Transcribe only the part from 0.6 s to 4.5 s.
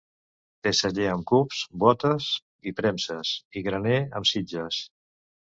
Té celler amb cups, bótes i premses, i graner amb